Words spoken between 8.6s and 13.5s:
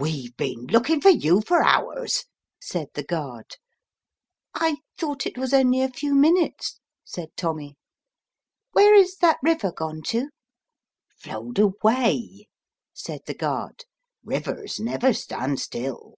where is that river gone to?"" Flowed away," said the